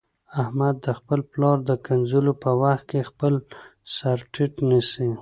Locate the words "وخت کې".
2.61-3.07